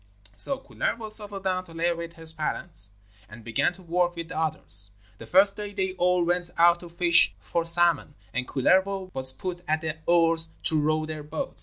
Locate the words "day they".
5.55-5.93